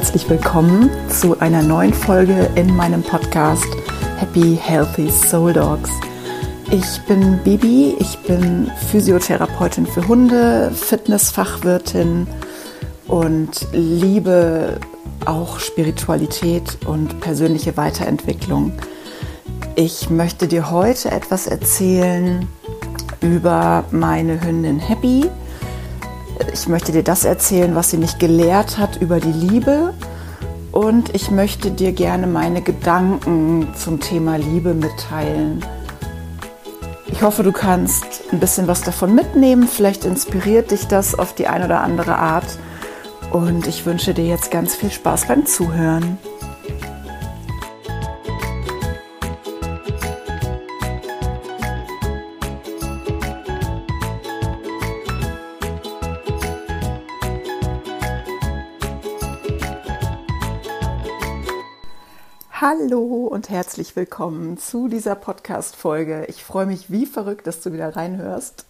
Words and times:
herzlich 0.00 0.30
willkommen 0.30 0.88
zu 1.10 1.38
einer 1.40 1.60
neuen 1.60 1.92
Folge 1.92 2.48
in 2.54 2.74
meinem 2.74 3.02
Podcast 3.02 3.66
Happy 4.16 4.58
Healthy 4.58 5.10
Soul 5.10 5.52
Dogs. 5.52 5.90
Ich 6.70 7.02
bin 7.06 7.38
Bibi, 7.44 7.96
ich 7.98 8.16
bin 8.20 8.70
Physiotherapeutin 8.90 9.86
für 9.86 10.08
Hunde, 10.08 10.70
Fitnessfachwirtin 10.74 12.26
und 13.08 13.66
liebe 13.72 14.80
auch 15.26 15.60
Spiritualität 15.60 16.78
und 16.86 17.20
persönliche 17.20 17.76
Weiterentwicklung. 17.76 18.72
Ich 19.76 20.08
möchte 20.08 20.48
dir 20.48 20.70
heute 20.70 21.10
etwas 21.10 21.46
erzählen 21.46 22.48
über 23.20 23.84
meine 23.90 24.40
Hündin 24.40 24.78
Happy. 24.78 25.28
Ich 26.52 26.68
möchte 26.68 26.92
dir 26.92 27.02
das 27.02 27.24
erzählen, 27.24 27.74
was 27.74 27.90
sie 27.90 27.96
mich 27.96 28.18
gelehrt 28.18 28.78
hat 28.78 28.96
über 28.96 29.20
die 29.20 29.32
Liebe. 29.32 29.94
Und 30.72 31.14
ich 31.14 31.30
möchte 31.30 31.70
dir 31.70 31.92
gerne 31.92 32.26
meine 32.26 32.62
Gedanken 32.62 33.68
zum 33.76 34.00
Thema 34.00 34.36
Liebe 34.36 34.74
mitteilen. 34.74 35.64
Ich 37.08 37.22
hoffe, 37.22 37.42
du 37.42 37.52
kannst 37.52 38.22
ein 38.32 38.40
bisschen 38.40 38.66
was 38.66 38.82
davon 38.82 39.14
mitnehmen. 39.14 39.68
Vielleicht 39.68 40.04
inspiriert 40.04 40.70
dich 40.70 40.86
das 40.86 41.18
auf 41.18 41.34
die 41.34 41.48
eine 41.48 41.66
oder 41.66 41.80
andere 41.80 42.16
Art. 42.16 42.58
Und 43.30 43.66
ich 43.66 43.84
wünsche 43.84 44.14
dir 44.14 44.26
jetzt 44.26 44.50
ganz 44.50 44.74
viel 44.74 44.90
Spaß 44.90 45.26
beim 45.26 45.46
Zuhören. 45.46 46.18
Hallo 62.62 63.26
und 63.26 63.48
herzlich 63.48 63.96
willkommen 63.96 64.58
zu 64.58 64.88
dieser 64.88 65.14
Podcast-Folge. 65.14 66.26
Ich 66.28 66.44
freue 66.44 66.66
mich 66.66 66.90
wie 66.90 67.06
verrückt, 67.06 67.46
dass 67.46 67.62
du 67.62 67.72
wieder 67.72 67.96
reinhörst. 67.96 68.66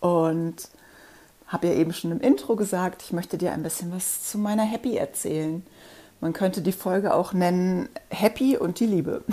Und 0.00 0.68
habe 1.46 1.68
ja 1.68 1.72
eben 1.72 1.94
schon 1.94 2.12
im 2.12 2.20
Intro 2.20 2.54
gesagt, 2.54 3.00
ich 3.00 3.14
möchte 3.14 3.38
dir 3.38 3.52
ein 3.52 3.62
bisschen 3.62 3.90
was 3.92 4.24
zu 4.24 4.36
meiner 4.36 4.64
Happy 4.64 4.98
erzählen. 4.98 5.64
Man 6.20 6.34
könnte 6.34 6.60
die 6.60 6.72
Folge 6.72 7.14
auch 7.14 7.32
nennen 7.32 7.88
Happy 8.10 8.58
und 8.58 8.78
die 8.78 8.84
Liebe. 8.84 9.24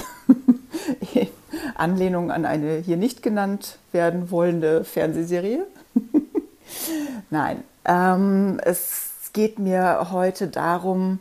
Anlehnung 1.76 2.32
an 2.32 2.46
eine 2.46 2.78
hier 2.78 2.96
nicht 2.96 3.22
genannt 3.22 3.78
werden 3.92 4.32
wollende 4.32 4.86
Fernsehserie. 4.86 5.68
Nein, 7.30 7.62
ähm, 7.84 8.58
es 8.64 9.32
geht 9.34 9.60
mir 9.60 10.12
heute 10.14 10.48
darum, 10.48 11.20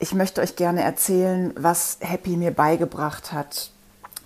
ich 0.00 0.14
möchte 0.14 0.40
euch 0.40 0.56
gerne 0.56 0.82
erzählen, 0.82 1.52
was 1.56 1.98
Happy 2.00 2.36
mir 2.36 2.52
beigebracht 2.52 3.32
hat. 3.32 3.70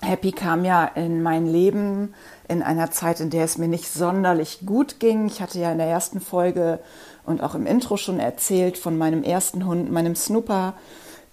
Happy 0.00 0.30
kam 0.30 0.64
ja 0.64 0.84
in 0.84 1.22
mein 1.22 1.46
Leben 1.46 2.14
in 2.46 2.62
einer 2.62 2.92
Zeit, 2.92 3.18
in 3.20 3.30
der 3.30 3.44
es 3.44 3.58
mir 3.58 3.66
nicht 3.66 3.92
sonderlich 3.92 4.60
gut 4.64 5.00
ging. 5.00 5.26
Ich 5.26 5.42
hatte 5.42 5.58
ja 5.58 5.72
in 5.72 5.78
der 5.78 5.88
ersten 5.88 6.20
Folge 6.20 6.78
und 7.24 7.42
auch 7.42 7.56
im 7.56 7.66
Intro 7.66 7.96
schon 7.96 8.20
erzählt 8.20 8.78
von 8.78 8.96
meinem 8.96 9.24
ersten 9.24 9.66
Hund, 9.66 9.90
meinem 9.90 10.14
Snooper, 10.14 10.74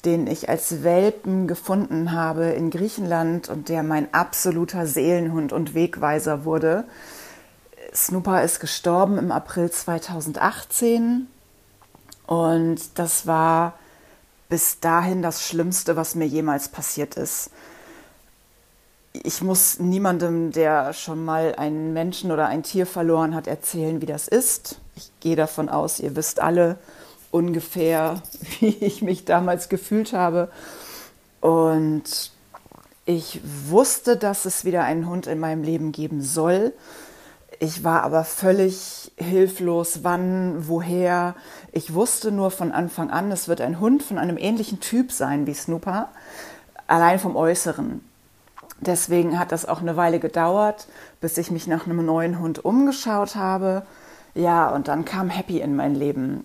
den 0.06 0.26
ich 0.26 0.50
als 0.50 0.84
Welpen 0.84 1.48
gefunden 1.48 2.12
habe 2.12 2.46
in 2.46 2.72
Griechenland 2.72 3.48
und 3.48 3.70
der 3.70 3.84
mein 3.84 4.12
absoluter 4.12 4.88
Seelenhund 4.88 5.54
und 5.54 5.76
Wegweiser 5.76 6.46
wurde. 6.46 6.86
Snooper 7.94 8.42
ist 8.42 8.60
gestorben 8.60 9.20
im 9.20 9.32
April 9.32 9.70
2018 9.70 11.28
und 12.26 12.98
das 12.98 13.28
war 13.28 13.74
bis 14.52 14.82
dahin 14.82 15.22
das 15.22 15.48
Schlimmste, 15.48 15.96
was 15.96 16.14
mir 16.14 16.28
jemals 16.28 16.68
passiert 16.68 17.16
ist. 17.16 17.52
Ich 19.14 19.42
muss 19.42 19.80
niemandem, 19.80 20.52
der 20.52 20.92
schon 20.92 21.24
mal 21.24 21.56
einen 21.56 21.94
Menschen 21.94 22.34
oder 22.34 22.48
ein 22.48 22.62
Tier 22.62 22.86
verloren 22.86 23.34
hat, 23.34 23.48
erzählen, 23.48 24.02
wie 24.02 24.06
das 24.06 24.28
ist. 24.28 24.82
Ich 24.98 25.10
gehe 25.22 25.38
davon 25.38 25.70
aus, 25.70 26.02
ihr 26.02 26.18
wisst 26.18 26.42
alle 26.42 26.78
ungefähr, 27.32 28.22
wie 28.60 28.76
ich 28.82 29.02
mich 29.02 29.24
damals 29.24 29.70
gefühlt 29.70 30.12
habe. 30.12 30.52
Und 31.40 32.32
ich 33.06 33.40
wusste, 33.70 34.18
dass 34.18 34.44
es 34.44 34.66
wieder 34.66 34.84
einen 34.84 35.08
Hund 35.08 35.28
in 35.28 35.40
meinem 35.40 35.64
Leben 35.64 35.94
geben 35.94 36.22
soll. 36.22 36.74
Ich 37.64 37.84
war 37.84 38.02
aber 38.02 38.24
völlig 38.24 39.12
hilflos, 39.18 40.00
wann, 40.02 40.68
woher. 40.68 41.36
Ich 41.72 41.94
wusste 41.94 42.32
nur 42.32 42.50
von 42.50 42.72
Anfang 42.72 43.12
an, 43.12 43.32
es 43.32 43.48
wird 43.48 43.62
ein 43.62 43.80
Hund 43.80 44.02
von 44.02 44.18
einem 44.18 44.40
ähnlichen 44.40 44.80
Typ 44.80 45.12
sein 45.12 45.46
wie 45.46 45.54
Snooper, 45.54 46.10
allein 46.88 47.20
vom 47.20 47.36
Äußeren. 47.36 48.04
Deswegen 48.80 49.38
hat 49.38 49.52
das 49.52 49.68
auch 49.68 49.80
eine 49.80 49.96
Weile 49.96 50.20
gedauert, 50.20 50.88
bis 51.20 51.38
ich 51.38 51.52
mich 51.52 51.68
nach 51.68 51.86
einem 51.86 52.04
neuen 52.04 52.40
Hund 52.40 52.66
umgeschaut 52.66 53.36
habe. 53.36 53.84
Ja, 54.34 54.72
und 54.72 54.88
dann 54.88 55.06
kam 55.06 55.30
Happy 55.30 55.60
in 55.60 55.76
mein 55.76 55.94
Leben. 55.94 56.44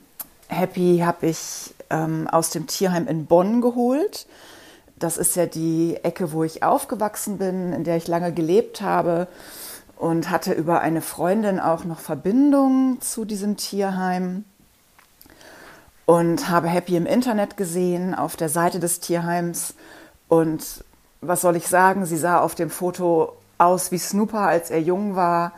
Happy 0.49 1.03
habe 1.03 1.29
ich 1.29 1.75
ähm, 1.89 2.29
aus 2.31 2.51
dem 2.51 2.67
Tierheim 2.67 3.09
in 3.09 3.25
Bonn 3.25 3.63
geholt. 3.63 4.27
Das 4.99 5.17
ist 5.17 5.35
ja 5.35 5.47
die 5.47 5.97
Ecke, 6.03 6.33
wo 6.33 6.45
ich 6.45 6.63
aufgewachsen 6.63 7.39
bin, 7.39 7.73
in 7.73 7.85
der 7.85 7.97
ich 7.97 8.07
lange 8.07 8.35
gelebt 8.35 8.83
habe 8.83 9.29
und 9.97 10.31
hatte 10.31 10.53
über 10.53 10.81
eine 10.81 11.01
Freundin 11.01 11.59
auch 11.59 11.85
noch 11.85 12.01
Verbindung 12.01 13.01
zu 13.01 13.25
diesem 13.25 13.57
Tierheim 13.57 14.45
und 16.05 16.49
habe 16.49 16.69
Happy 16.69 16.97
im 16.97 17.07
Internet 17.07 17.57
gesehen 17.57 18.15
auf 18.15 18.37
der 18.37 18.49
Seite 18.49 18.79
des 18.79 19.01
Tierheims. 19.01 19.75
Und 20.29 20.85
was 21.21 21.41
soll 21.41 21.57
ich 21.57 21.67
sagen, 21.67 22.07
sie 22.07 22.17
sah 22.17 22.39
auf 22.41 22.55
dem 22.55 22.71
Foto 22.71 23.37
aus 23.59 23.91
wie 23.91 23.99
Snooper, 23.99 24.41
als 24.41 24.71
er 24.71 24.81
jung 24.81 25.17
war. 25.17 25.53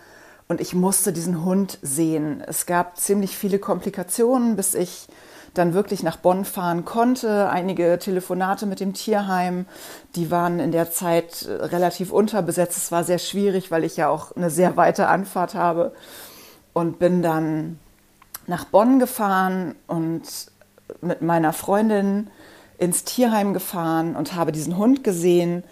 Und 0.48 0.60
ich 0.60 0.74
musste 0.74 1.12
diesen 1.12 1.44
Hund 1.44 1.78
sehen. 1.82 2.42
Es 2.46 2.64
gab 2.64 2.96
ziemlich 2.96 3.36
viele 3.36 3.58
Komplikationen, 3.58 4.56
bis 4.56 4.74
ich 4.74 5.08
dann 5.58 5.74
wirklich 5.74 6.02
nach 6.02 6.16
Bonn 6.16 6.44
fahren 6.44 6.84
konnte. 6.84 7.50
Einige 7.50 7.98
Telefonate 7.98 8.66
mit 8.66 8.80
dem 8.80 8.94
Tierheim, 8.94 9.66
die 10.14 10.30
waren 10.30 10.60
in 10.60 10.72
der 10.72 10.90
Zeit 10.90 11.46
relativ 11.48 12.12
unterbesetzt. 12.12 12.76
Es 12.76 12.92
war 12.92 13.04
sehr 13.04 13.18
schwierig, 13.18 13.70
weil 13.70 13.84
ich 13.84 13.96
ja 13.96 14.08
auch 14.08 14.34
eine 14.36 14.50
sehr 14.50 14.76
weite 14.76 15.08
Anfahrt 15.08 15.54
habe 15.54 15.92
und 16.72 16.98
bin 16.98 17.22
dann 17.22 17.78
nach 18.46 18.64
Bonn 18.64 18.98
gefahren 18.98 19.74
und 19.86 20.22
mit 21.02 21.20
meiner 21.20 21.52
Freundin 21.52 22.30
ins 22.78 23.04
Tierheim 23.04 23.52
gefahren 23.52 24.16
und 24.16 24.34
habe 24.34 24.52
diesen 24.52 24.78
Hund 24.78 25.04
gesehen 25.04 25.64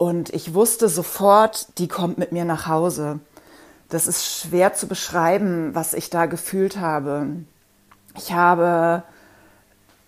und 0.00 0.32
ich 0.32 0.54
wusste 0.54 0.88
sofort, 0.88 1.76
die 1.76 1.86
kommt 1.86 2.16
mit 2.16 2.32
mir 2.32 2.46
nach 2.46 2.66
Hause. 2.66 3.20
Das 3.90 4.06
ist 4.06 4.24
schwer 4.24 4.72
zu 4.72 4.86
beschreiben, 4.86 5.74
was 5.74 5.92
ich 5.92 6.08
da 6.08 6.24
gefühlt 6.24 6.78
habe. 6.78 7.26
Ich 8.16 8.32
habe 8.32 9.02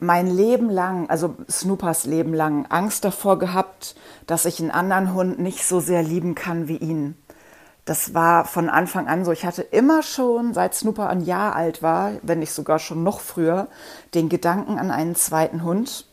mein 0.02 0.26
Leben 0.26 0.68
lang, 0.68 1.08
also 1.08 1.36
Snoopers 1.48 2.04
Leben 2.06 2.34
lang, 2.34 2.66
Angst 2.68 3.04
davor 3.04 3.38
gehabt, 3.38 3.94
dass 4.26 4.44
ich 4.44 4.60
einen 4.60 4.70
anderen 4.70 5.14
Hund 5.14 5.38
nicht 5.38 5.64
so 5.64 5.80
sehr 5.80 6.02
lieben 6.02 6.34
kann 6.34 6.68
wie 6.68 6.76
ihn. 6.76 7.16
Das 7.84 8.14
war 8.14 8.44
von 8.44 8.68
Anfang 8.68 9.08
an 9.08 9.24
so. 9.24 9.32
Ich 9.32 9.44
hatte 9.44 9.62
immer 9.62 10.02
schon, 10.02 10.54
seit 10.54 10.74
Snooper 10.74 11.08
ein 11.08 11.24
Jahr 11.24 11.56
alt 11.56 11.82
war, 11.82 12.12
wenn 12.22 12.38
nicht 12.38 12.52
sogar 12.52 12.78
schon 12.78 13.02
noch 13.02 13.20
früher, 13.20 13.68
den 14.14 14.28
Gedanken 14.28 14.78
an 14.78 14.90
einen 14.90 15.16
zweiten 15.16 15.64
Hund. 15.64 16.06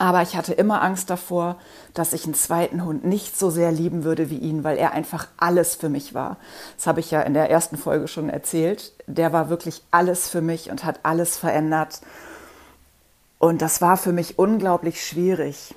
Aber 0.00 0.22
ich 0.22 0.34
hatte 0.34 0.54
immer 0.54 0.80
Angst 0.80 1.10
davor, 1.10 1.56
dass 1.92 2.14
ich 2.14 2.24
einen 2.24 2.32
zweiten 2.32 2.86
Hund 2.86 3.04
nicht 3.04 3.38
so 3.38 3.50
sehr 3.50 3.70
lieben 3.70 4.02
würde 4.02 4.30
wie 4.30 4.38
ihn, 4.38 4.64
weil 4.64 4.78
er 4.78 4.92
einfach 4.92 5.26
alles 5.36 5.74
für 5.74 5.90
mich 5.90 6.14
war. 6.14 6.38
Das 6.78 6.86
habe 6.86 7.00
ich 7.00 7.10
ja 7.10 7.20
in 7.20 7.34
der 7.34 7.50
ersten 7.50 7.76
Folge 7.76 8.08
schon 8.08 8.30
erzählt. 8.30 8.94
Der 9.06 9.34
war 9.34 9.50
wirklich 9.50 9.82
alles 9.90 10.26
für 10.26 10.40
mich 10.40 10.70
und 10.70 10.86
hat 10.86 11.00
alles 11.02 11.36
verändert. 11.36 12.00
Und 13.38 13.60
das 13.60 13.82
war 13.82 13.98
für 13.98 14.12
mich 14.12 14.38
unglaublich 14.38 15.04
schwierig. 15.04 15.74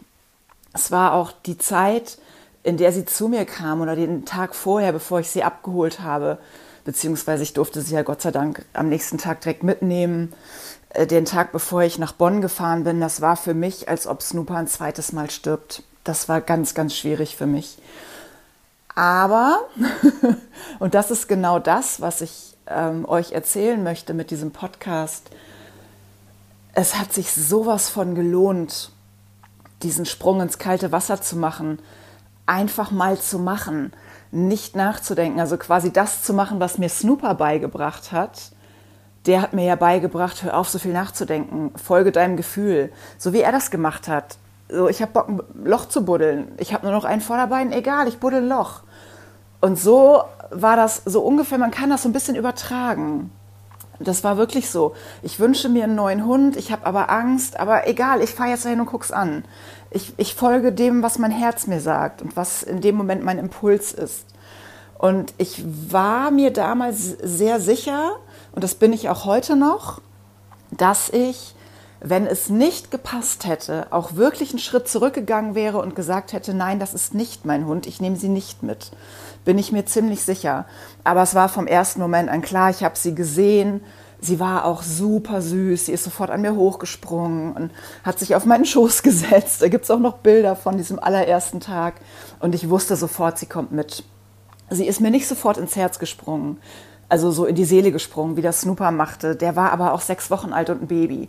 Es 0.71 0.89
war 0.89 1.11
auch 1.11 1.33
die 1.45 1.57
Zeit, 1.57 2.17
in 2.63 2.77
der 2.77 2.93
sie 2.93 3.03
zu 3.03 3.27
mir 3.27 3.43
kam 3.43 3.81
oder 3.81 3.97
den 3.97 4.23
Tag 4.23 4.55
vorher, 4.55 4.93
bevor 4.93 5.19
ich 5.19 5.29
sie 5.31 5.43
abgeholt 5.43 5.99
habe, 5.99 6.37
beziehungsweise 6.85 7.43
ich 7.43 7.53
durfte 7.53 7.81
sie 7.81 7.95
ja 7.95 8.03
Gott 8.03 8.21
sei 8.21 8.31
Dank 8.31 8.65
am 8.73 8.89
nächsten 8.89 9.17
Tag 9.17 9.41
direkt 9.41 9.63
mitnehmen 9.63 10.33
äh, 10.93 11.07
den 11.07 11.25
Tag, 11.25 11.51
bevor 11.51 11.83
ich 11.83 11.97
nach 11.97 12.13
Bonn 12.13 12.41
gefahren 12.41 12.83
bin, 12.83 13.01
das 13.01 13.21
war 13.21 13.35
für 13.35 13.53
mich, 13.53 13.89
als 13.89 14.07
ob 14.07 14.21
Snooper 14.21 14.57
ein 14.57 14.67
zweites 14.67 15.11
Mal 15.11 15.29
stirbt. 15.29 15.83
Das 16.03 16.29
war 16.29 16.41
ganz, 16.41 16.73
ganz 16.73 16.95
schwierig 16.95 17.35
für 17.35 17.47
mich. 17.47 17.77
Aber, 18.95 19.59
und 20.79 20.93
das 20.93 21.11
ist 21.11 21.27
genau 21.27 21.59
das, 21.59 21.99
was 22.01 22.21
ich 22.21 22.55
ähm, 22.67 23.05
euch 23.05 23.31
erzählen 23.31 23.83
möchte 23.83 24.13
mit 24.13 24.29
diesem 24.31 24.51
Podcast, 24.51 25.29
es 26.75 26.95
hat 26.95 27.13
sich 27.13 27.31
sowas 27.31 27.89
von 27.89 28.15
gelohnt, 28.15 28.91
diesen 29.81 30.05
Sprung 30.05 30.41
ins 30.41 30.57
kalte 30.57 30.91
Wasser 30.91 31.21
zu 31.21 31.35
machen, 31.35 31.79
einfach 32.45 32.91
mal 32.91 33.19
zu 33.19 33.39
machen, 33.39 33.93
nicht 34.33 34.75
nachzudenken, 34.75 35.39
also 35.39 35.57
quasi 35.57 35.93
das 35.93 36.23
zu 36.23 36.33
machen, 36.33 36.59
was 36.59 36.77
mir 36.77 36.89
Snooper 36.89 37.35
beigebracht 37.35 38.11
hat 38.11 38.51
der 39.25 39.41
hat 39.41 39.53
mir 39.53 39.65
ja 39.65 39.75
beigebracht, 39.75 40.43
hör 40.43 40.57
auf, 40.57 40.69
so 40.69 40.79
viel 40.79 40.91
nachzudenken, 40.91 41.71
folge 41.77 42.11
deinem 42.11 42.35
Gefühl. 42.35 42.91
So 43.17 43.33
wie 43.33 43.41
er 43.41 43.51
das 43.51 43.71
gemacht 43.71 44.07
hat. 44.07 44.37
So, 44.69 44.89
ich 44.89 45.01
habe 45.01 45.11
Bock, 45.11 45.29
ein 45.29 45.41
Loch 45.63 45.87
zu 45.87 46.03
buddeln. 46.03 46.51
Ich 46.57 46.73
habe 46.73 46.85
nur 46.85 46.93
noch 46.93 47.05
ein 47.05 47.21
Vorderbein, 47.21 47.71
egal, 47.71 48.07
ich 48.07 48.19
buddel 48.19 48.41
ein 48.41 48.49
Loch. 48.49 48.81
Und 49.61 49.79
so 49.79 50.23
war 50.51 50.75
das 50.75 51.03
so 51.05 51.21
ungefähr, 51.21 51.57
man 51.57 51.71
kann 51.71 51.89
das 51.89 52.03
so 52.03 52.09
ein 52.09 52.13
bisschen 52.13 52.35
übertragen. 52.35 53.31
Das 53.99 54.23
war 54.23 54.37
wirklich 54.37 54.69
so. 54.69 54.95
Ich 55.21 55.39
wünsche 55.39 55.69
mir 55.69 55.83
einen 55.83 55.95
neuen 55.95 56.25
Hund, 56.25 56.57
ich 56.57 56.71
habe 56.71 56.85
aber 56.85 57.09
Angst, 57.09 57.59
aber 57.59 57.87
egal, 57.87 58.21
ich 58.21 58.31
fahre 58.31 58.49
jetzt 58.49 58.65
dahin 58.65 58.79
und 58.79 58.87
guck's 58.87 59.11
an. 59.11 59.43
Ich, 59.91 60.13
ich 60.17 60.35
folge 60.35 60.71
dem, 60.71 61.03
was 61.03 61.19
mein 61.19 61.31
Herz 61.31 61.67
mir 61.67 61.79
sagt 61.79 62.21
und 62.21 62.35
was 62.35 62.63
in 62.63 62.81
dem 62.81 62.95
Moment 62.95 63.23
mein 63.23 63.37
Impuls 63.37 63.91
ist. 63.91 64.25
Und 64.97 65.33
ich 65.37 65.63
war 65.91 66.31
mir 66.31 66.51
damals 66.51 67.17
sehr 67.21 67.59
sicher, 67.59 68.13
und 68.53 68.63
das 68.63 68.75
bin 68.75 68.93
ich 68.93 69.09
auch 69.09 69.25
heute 69.25 69.55
noch, 69.55 70.01
dass 70.71 71.09
ich, 71.09 71.55
wenn 72.03 72.27
es 72.27 72.49
nicht 72.49 72.91
gepasst 72.91 73.45
hätte, 73.45 73.87
auch 73.91 74.15
wirklich 74.15 74.51
einen 74.51 74.59
Schritt 74.59 74.87
zurückgegangen 74.87 75.55
wäre 75.55 75.79
und 75.79 75.95
gesagt 75.95 76.33
hätte, 76.33 76.53
nein, 76.53 76.79
das 76.79 76.93
ist 76.93 77.13
nicht 77.13 77.45
mein 77.45 77.65
Hund, 77.65 77.87
ich 77.87 78.01
nehme 78.01 78.17
sie 78.17 78.29
nicht 78.29 78.61
mit 78.61 78.91
bin 79.45 79.57
ich 79.57 79.71
mir 79.71 79.85
ziemlich 79.85 80.23
sicher. 80.23 80.65
Aber 81.03 81.21
es 81.21 81.35
war 81.35 81.49
vom 81.49 81.67
ersten 81.67 81.99
Moment 81.99 82.29
an 82.29 82.41
klar, 82.41 82.69
ich 82.69 82.83
habe 82.83 82.97
sie 82.97 83.15
gesehen. 83.15 83.81
Sie 84.19 84.39
war 84.39 84.65
auch 84.65 84.83
super 84.83 85.41
süß. 85.41 85.87
Sie 85.87 85.91
ist 85.91 86.05
sofort 86.05 86.29
an 86.29 86.41
mir 86.41 86.55
hochgesprungen 86.55 87.53
und 87.53 87.71
hat 88.03 88.19
sich 88.19 88.35
auf 88.35 88.45
meinen 88.45 88.65
Schoß 88.65 89.03
gesetzt. 89.03 89.61
Da 89.61 89.67
gibt 89.67 89.83
es 89.83 89.91
auch 89.91 89.99
noch 89.99 90.17
Bilder 90.17 90.55
von 90.55 90.77
diesem 90.77 90.99
allerersten 90.99 91.59
Tag. 91.59 91.95
Und 92.39 92.55
ich 92.55 92.69
wusste 92.69 92.95
sofort, 92.95 93.37
sie 93.37 93.47
kommt 93.47 93.71
mit. 93.71 94.03
Sie 94.69 94.87
ist 94.87 95.01
mir 95.01 95.11
nicht 95.11 95.27
sofort 95.27 95.57
ins 95.57 95.75
Herz 95.75 95.99
gesprungen, 95.99 96.57
also 97.09 97.31
so 97.31 97.45
in 97.45 97.53
die 97.53 97.65
Seele 97.65 97.91
gesprungen, 97.91 98.37
wie 98.37 98.41
das 98.41 98.61
Snooper 98.61 98.91
machte. 98.91 99.35
Der 99.35 99.55
war 99.55 99.71
aber 99.71 99.93
auch 99.93 100.01
sechs 100.01 100.31
Wochen 100.31 100.53
alt 100.53 100.69
und 100.69 100.83
ein 100.83 100.87
Baby. 100.87 101.27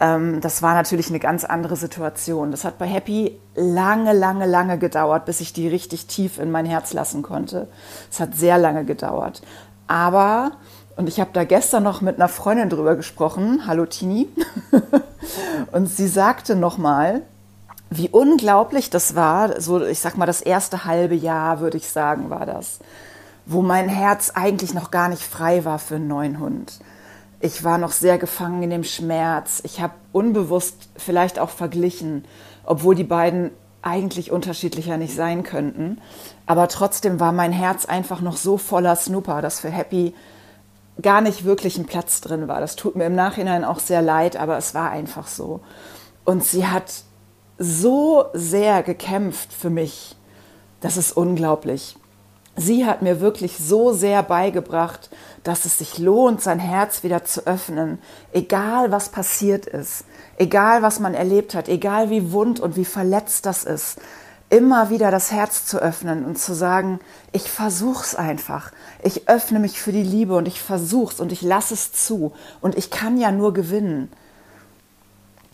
Ähm, 0.00 0.40
das 0.40 0.62
war 0.62 0.74
natürlich 0.74 1.08
eine 1.08 1.18
ganz 1.18 1.44
andere 1.44 1.76
Situation. 1.76 2.50
Das 2.50 2.64
hat 2.64 2.78
bei 2.78 2.86
Happy 2.86 3.38
lange, 3.54 4.12
lange, 4.12 4.46
lange 4.46 4.78
gedauert, 4.78 5.24
bis 5.24 5.40
ich 5.40 5.52
die 5.52 5.68
richtig 5.68 6.06
tief 6.06 6.38
in 6.38 6.50
mein 6.50 6.66
Herz 6.66 6.92
lassen 6.92 7.22
konnte. 7.22 7.68
Es 8.10 8.20
hat 8.20 8.34
sehr 8.34 8.58
lange 8.58 8.84
gedauert. 8.84 9.42
Aber, 9.86 10.52
und 10.96 11.08
ich 11.08 11.20
habe 11.20 11.30
da 11.32 11.44
gestern 11.44 11.82
noch 11.82 12.00
mit 12.00 12.16
einer 12.16 12.28
Freundin 12.28 12.68
drüber 12.68 12.94
gesprochen, 12.94 13.66
hallo 13.66 13.86
Tini, 13.86 14.28
und 15.72 15.86
sie 15.86 16.08
sagte 16.08 16.54
nochmal, 16.54 17.22
wie 17.90 18.10
unglaublich 18.10 18.90
das 18.90 19.14
war, 19.14 19.60
so 19.60 19.82
ich 19.82 20.00
sag 20.00 20.18
mal 20.18 20.26
das 20.26 20.42
erste 20.42 20.84
halbe 20.84 21.14
Jahr, 21.14 21.60
würde 21.60 21.78
ich 21.78 21.88
sagen, 21.88 22.28
war 22.28 22.44
das, 22.44 22.80
wo 23.46 23.62
mein 23.62 23.88
Herz 23.88 24.32
eigentlich 24.34 24.74
noch 24.74 24.90
gar 24.90 25.08
nicht 25.08 25.22
frei 25.22 25.64
war 25.64 25.78
für 25.78 25.96
einen 25.96 26.06
neuen 26.06 26.38
Hund 26.38 26.80
ich 27.40 27.62
war 27.62 27.78
noch 27.78 27.92
sehr 27.92 28.18
gefangen 28.18 28.62
in 28.62 28.70
dem 28.70 28.84
Schmerz. 28.84 29.60
Ich 29.64 29.80
habe 29.80 29.94
unbewusst 30.12 30.88
vielleicht 30.96 31.38
auch 31.38 31.50
verglichen, 31.50 32.24
obwohl 32.64 32.94
die 32.94 33.04
beiden 33.04 33.50
eigentlich 33.80 34.32
unterschiedlicher 34.32 34.96
nicht 34.96 35.14
sein 35.14 35.44
könnten. 35.44 36.00
Aber 36.46 36.68
trotzdem 36.68 37.20
war 37.20 37.32
mein 37.32 37.52
Herz 37.52 37.84
einfach 37.84 38.20
noch 38.20 38.36
so 38.36 38.58
voller 38.58 38.96
Snooper, 38.96 39.40
dass 39.40 39.60
für 39.60 39.70
Happy 39.70 40.14
gar 41.00 41.20
nicht 41.20 41.44
wirklich 41.44 41.78
ein 41.78 41.86
Platz 41.86 42.20
drin 42.20 42.48
war. 42.48 42.60
Das 42.60 42.74
tut 42.74 42.96
mir 42.96 43.06
im 43.06 43.14
Nachhinein 43.14 43.64
auch 43.64 43.78
sehr 43.78 44.02
leid, 44.02 44.36
aber 44.36 44.58
es 44.58 44.74
war 44.74 44.90
einfach 44.90 45.28
so. 45.28 45.60
Und 46.24 46.42
sie 46.44 46.66
hat 46.66 47.04
so 47.56 48.24
sehr 48.32 48.82
gekämpft 48.82 49.52
für 49.52 49.70
mich. 49.70 50.16
Das 50.80 50.96
ist 50.96 51.12
unglaublich 51.12 51.97
sie 52.58 52.84
hat 52.84 53.02
mir 53.02 53.20
wirklich 53.20 53.56
so 53.58 53.92
sehr 53.92 54.22
beigebracht, 54.22 55.10
dass 55.44 55.64
es 55.64 55.78
sich 55.78 55.98
lohnt, 55.98 56.42
sein 56.42 56.58
Herz 56.58 57.02
wieder 57.02 57.24
zu 57.24 57.46
öffnen, 57.46 57.98
egal 58.32 58.90
was 58.92 59.08
passiert 59.08 59.66
ist, 59.66 60.04
egal 60.36 60.82
was 60.82 61.00
man 61.00 61.14
erlebt 61.14 61.54
hat, 61.54 61.68
egal 61.68 62.10
wie 62.10 62.32
wund 62.32 62.60
und 62.60 62.76
wie 62.76 62.84
verletzt 62.84 63.46
das 63.46 63.64
ist, 63.64 63.98
immer 64.50 64.90
wieder 64.90 65.10
das 65.10 65.30
Herz 65.30 65.66
zu 65.66 65.78
öffnen 65.78 66.24
und 66.24 66.38
zu 66.38 66.54
sagen, 66.54 67.00
ich 67.32 67.50
versuch's 67.50 68.14
einfach. 68.14 68.72
Ich 69.02 69.28
öffne 69.28 69.58
mich 69.58 69.80
für 69.80 69.92
die 69.92 70.02
Liebe 70.02 70.34
und 70.34 70.48
ich 70.48 70.60
versuch's 70.60 71.20
und 71.20 71.32
ich 71.32 71.42
lasse 71.42 71.74
es 71.74 71.92
zu 71.92 72.32
und 72.60 72.76
ich 72.76 72.90
kann 72.90 73.18
ja 73.18 73.30
nur 73.30 73.52
gewinnen. 73.52 74.10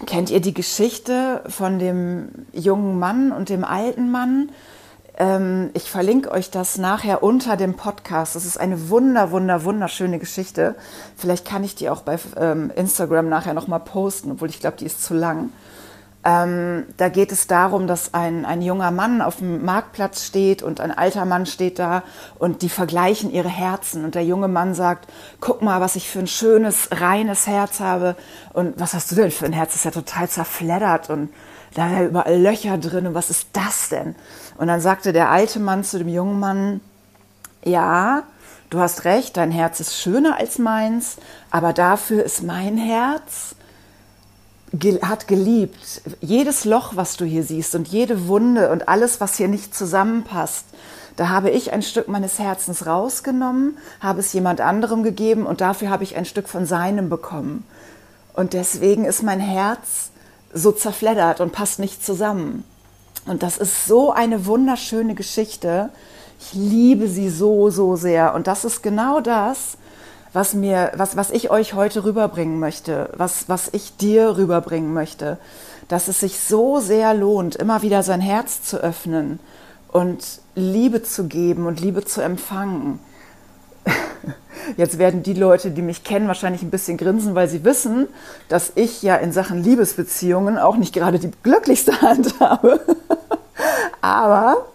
Kennt 0.07 0.31
ihr 0.31 0.41
die 0.41 0.55
Geschichte 0.55 1.43
von 1.49 1.79
dem 1.79 2.47
jungen 2.53 2.99
Mann 2.99 3.33
und 3.33 3.49
dem 3.49 3.65
alten 3.65 4.11
Mann? 4.11 4.51
Ähm, 5.17 5.71
ich 5.75 5.91
verlinke 5.91 6.31
euch 6.31 6.51
das 6.51 6.77
nachher 6.79 7.23
unter 7.23 7.57
dem 7.57 7.75
Podcast. 7.75 8.35
Das 8.35 8.45
ist 8.45 8.59
eine 8.59 8.89
wunder, 8.91 9.31
wunder, 9.31 9.65
wunderschöne 9.65 10.19
Geschichte. 10.19 10.75
Vielleicht 11.17 11.47
kann 11.47 11.63
ich 11.63 11.75
die 11.75 11.89
auch 11.89 12.03
bei 12.03 12.19
ähm, 12.37 12.73
Instagram 12.75 13.29
nachher 13.29 13.55
nochmal 13.55 13.81
posten, 13.81 14.33
obwohl 14.33 14.49
ich 14.49 14.61
glaube, 14.61 14.77
die 14.77 14.87
ist 14.87 15.05
zu 15.05 15.15
lang. 15.15 15.51
Ähm, 16.27 16.87
da 16.97 17.11
geht 17.11 17.33
es 17.33 17.47
darum, 17.47 17.87
dass 17.87 18.15
ein, 18.15 18.47
ein 18.47 18.63
junger 18.63 18.91
Mann 18.91 19.21
auf 19.21 19.37
dem 19.37 19.63
Marktplatz 19.63 20.25
steht 20.25 20.63
und 20.63 20.81
ein 20.81 20.91
alter 20.91 21.27
Mann 21.27 21.45
steht 21.45 21.79
da 21.79 22.03
und 22.39 22.63
die 22.63 22.71
vergleichen 22.71 23.31
ihre 23.31 23.51
Herzen. 23.51 24.05
Und 24.05 24.15
der 24.15 24.25
junge 24.25 24.49
Mann 24.49 24.75
sagt, 24.75 25.07
guck 25.41 25.61
mal, 25.61 25.83
was 25.83 25.97
ich 25.97 26.09
für 26.09 26.21
ein 26.21 26.27
schönes, 26.27 26.89
reines 26.91 27.47
Herz 27.47 27.79
habe. 27.79 28.17
Und 28.55 28.81
was 28.81 28.95
hast 28.95 29.11
du 29.11 29.17
denn 29.17 29.31
für 29.31 29.45
ein 29.45 29.53
Herz? 29.53 29.73
Das 29.73 29.77
ist 29.77 29.85
ja 29.85 29.91
total 29.91 30.29
zerfleddert 30.29 31.11
und 31.11 31.29
da 31.75 31.89
sind 31.89 31.99
ja 31.99 32.05
überall 32.05 32.41
Löcher 32.41 32.79
drin. 32.79 33.07
Und 33.07 33.15
was 33.15 33.31
ist 33.31 33.49
das 33.53 33.89
denn? 33.89 34.15
Und 34.57 34.69
dann 34.69 34.81
sagte 34.81 35.13
der 35.13 35.31
alte 35.31 35.61
Mann 35.61 35.85
zu 35.85 35.99
dem 35.99 36.09
jungen 36.09 36.39
Mann, 36.39 36.81
ja, 37.65 38.23
du 38.71 38.79
hast 38.79 39.05
recht, 39.05 39.37
dein 39.37 39.51
Herz 39.51 39.81
ist 39.81 39.97
schöner 39.97 40.39
als 40.39 40.59
meins, 40.59 41.17
aber 41.51 41.73
dafür 41.73 42.25
ist 42.25 42.43
mein 42.43 42.77
Herz 42.77 43.55
hat 45.03 45.29
geliebt. 45.29 46.03
Jedes 46.21 46.65
Loch, 46.65 46.97
was 46.97 47.17
du 47.17 47.25
hier 47.25 47.45
siehst 47.45 47.75
und 47.75 47.89
jede 47.89 48.27
Wunde 48.27 48.71
und 48.73 48.89
alles, 48.89 49.21
was 49.21 49.37
hier 49.37 49.49
nicht 49.49 49.75
zusammenpasst, 49.75 50.67
da 51.17 51.29
habe 51.29 51.51
ich 51.51 51.73
ein 51.73 51.83
Stück 51.83 52.09
meines 52.09 52.41
Herzens 52.41 52.87
rausgenommen, 52.87 53.79
habe 54.01 54.19
es 54.19 54.33
jemand 54.33 54.61
anderem 54.61 55.05
gegeben 55.05 55.47
und 55.47 55.61
dafür 55.61 55.91
habe 55.91 56.03
ich 56.03 56.17
ein 56.17 56.25
Stück 56.25 56.49
von 56.49 56.67
seinem 56.67 57.09
bekommen. 57.09 57.65
Und 58.33 58.53
deswegen 58.53 59.05
ist 59.05 59.23
mein 59.23 59.39
Herz 59.39 60.11
so 60.55 60.73
zerfleddert 60.73 61.41
und 61.41 61.53
passt 61.53 61.79
nicht 61.79 62.05
zusammen. 62.05 62.65
Und 63.27 63.43
das 63.43 63.59
ist 63.59 63.87
so 63.87 64.13
eine 64.13 64.47
wunderschöne 64.47 65.15
Geschichte. 65.15 65.91
Ich 66.41 66.55
liebe 66.55 67.09
sie 67.09 67.29
so, 67.29 67.71
so 67.71 67.97
sehr. 67.97 68.35
Und 68.35 68.47
das 68.47 68.65
ist 68.65 68.83
genau 68.83 69.21
das, 69.21 69.77
was 70.33 70.55
mir, 70.55 70.93
was, 70.97 71.17
was 71.17 71.31
ich 71.31 71.51
euch 71.51 71.75
heute 71.75 72.05
rüberbringen 72.05 72.59
möchte, 72.59 73.11
was, 73.17 73.49
was 73.49 73.71
ich 73.73 73.97
dir 73.97 74.37
rüberbringen 74.37 74.93
möchte. 74.93 75.39
Dass 75.89 76.09
es 76.09 76.21
sich 76.21 76.41
so 76.41 76.81
sehr 76.81 77.15
lohnt, 77.15 77.57
immer 77.57 77.83
wieder 77.83 78.03
sein 78.03 78.21
Herz 78.21 78.63
zu 78.63 78.79
öffnen 78.79 79.39
und 79.89 80.41
Liebe 80.55 81.03
zu 81.03 81.29
geben 81.29 81.67
und 81.67 81.81
Liebe 81.81 82.05
zu 82.05 82.21
empfangen. 82.21 83.01
Jetzt 84.77 84.99
werden 84.99 85.23
die 85.23 85.35
Leute, 85.35 85.71
die 85.71 85.83
mich 85.83 86.05
kennen, 86.05 86.29
wahrscheinlich 86.29 86.63
ein 86.63 86.71
bisschen 86.71 86.97
grinsen, 86.97 87.35
weil 87.35 87.49
sie 87.49 87.65
wissen, 87.65 88.09
dass 88.49 88.73
ich 88.75 89.03
ja 89.03 89.17
in 89.17 89.33
Sachen 89.33 89.63
Liebesbeziehungen 89.63 90.59
auch 90.59 90.77
nicht 90.77 90.95
gerade 90.95 91.19
die 91.19 91.31
glücklichste 91.43 92.01
Hand 92.03 92.41
habe. 92.41 92.81
Aber 94.01 94.67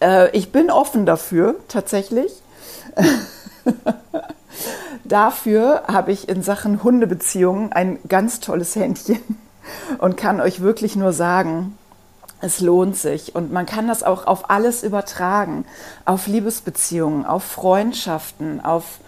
äh, 0.00 0.36
ich 0.36 0.52
bin 0.52 0.70
offen 0.70 1.06
dafür, 1.06 1.56
tatsächlich. 1.68 2.32
dafür 5.04 5.82
habe 5.86 6.12
ich 6.12 6.28
in 6.28 6.42
Sachen 6.42 6.82
Hundebeziehungen 6.82 7.72
ein 7.72 7.98
ganz 8.08 8.40
tolles 8.40 8.74
Händchen 8.76 9.20
und 9.98 10.16
kann 10.16 10.40
euch 10.40 10.60
wirklich 10.60 10.96
nur 10.96 11.12
sagen, 11.12 11.76
es 12.40 12.60
lohnt 12.60 12.96
sich 12.96 13.34
und 13.34 13.52
man 13.52 13.66
kann 13.66 13.88
das 13.88 14.02
auch 14.02 14.26
auf 14.26 14.48
alles 14.50 14.82
übertragen, 14.82 15.66
auf 16.04 16.26
Liebesbeziehungen, 16.26 17.24
auf 17.26 17.44
Freundschaften, 17.44 18.64
auf 18.64 18.98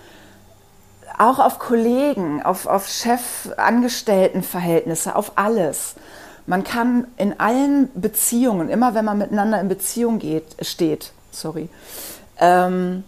auch 1.19 1.39
auf 1.39 1.59
Kollegen, 1.59 2.43
auf, 2.43 2.67
auf 2.67 2.89
Chef-Angestellten-Verhältnisse, 2.89 5.15
auf 5.15 5.33
alles. 5.37 5.95
Man 6.47 6.65
kann 6.65 7.07
in 7.17 7.39
allen 7.39 7.91
Beziehungen, 7.95 8.71
immer 8.71 8.95
wenn 8.95 9.05
man 9.05 9.19
miteinander 9.19 9.61
in 9.61 9.69
Beziehung 9.69 10.19
geht, 10.19 10.57
steht, 10.63 11.13
sorry, 11.31 11.69
ähm, 12.39 13.05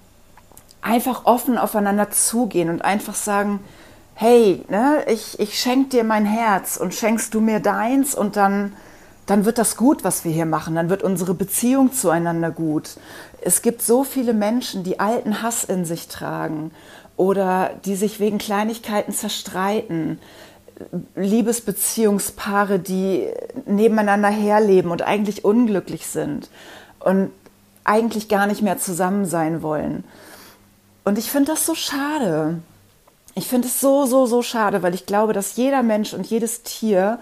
einfach 0.81 1.25
offen 1.25 1.59
aufeinander 1.59 2.11
zugehen 2.11 2.69
und 2.69 2.83
einfach 2.83 3.15
sagen, 3.15 3.61
hey, 4.15 4.65
ne, 4.69 5.05
ich, 5.09 5.41
ich 5.41 5.59
schenke 5.59 5.89
dir 5.91 6.05
mein 6.05 6.27
Herz 6.27 6.77
und 6.77 6.95
schenkst 6.95 7.35
du 7.35 7.41
mir 7.41 7.59
deins 7.59 8.15
und 8.15 8.37
dann 8.37 8.75
dann 9.27 9.45
wird 9.45 9.59
das 9.59 9.77
gut, 9.77 10.05
was 10.05 10.25
wir 10.25 10.33
hier 10.33 10.47
machen, 10.47 10.75
dann 10.75 10.91
wird 10.91 11.03
unsere 11.03 11.35
Beziehung 11.35 11.93
zueinander 11.93 12.51
gut. 12.51 12.97
Es 13.41 13.63
gibt 13.63 13.83
so 13.83 14.05
viele 14.05 14.35
Menschen, 14.35 14.85
die 14.85 15.01
alten 15.01 15.43
Hass 15.43 15.65
in 15.65 15.85
sich 15.85 16.09
tragen 16.09 16.73
oder 17.17 17.71
die 17.85 17.97
sich 17.97 18.21
wegen 18.21 18.39
Kleinigkeiten 18.39 19.13
zerstreiten. 19.13 20.19
Liebesbeziehungspaare, 21.15 22.81
die 22.81 23.29
nebeneinander 23.65 24.29
herleben 24.29 24.91
und 24.91 25.03
eigentlich 25.03 25.45
unglücklich 25.45 26.09
sind 26.09 26.51
und 26.99 27.31
eigentlich 27.85 28.29
gar 28.29 28.47
nicht 28.47 28.63
mehr 28.63 28.79
zusammen 28.79 29.25
sein 29.25 29.63
wollen. 29.63 30.05
Und 31.05 31.19
ich 31.19 31.31
finde 31.31 31.53
das 31.53 31.65
so 31.65 31.75
schade. 31.75 32.61
ich 33.37 33.47
finde 33.47 33.69
es 33.69 33.81
so, 33.81 34.07
so, 34.07 34.27
so 34.27 34.43
schade, 34.43 34.83
weil 34.83 34.95
ich 34.95 35.07
glaube, 35.07 35.33
dass 35.33 35.57
jeder 35.57 35.83
Mensch 35.83 36.13
und 36.13 36.27
jedes 36.27 36.63
Tier 36.63 37.19